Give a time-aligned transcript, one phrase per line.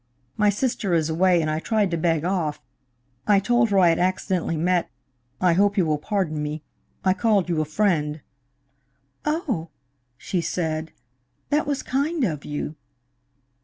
[0.35, 2.59] My sister is away, and I tried to beg off.
[3.27, 4.89] I told her I had accidentally met
[5.39, 6.63] I hope you will pardon me
[7.05, 8.21] I called you a friend."
[9.25, 9.69] "Oh!"
[10.17, 10.91] she said.
[11.49, 12.77] "That was kind of you."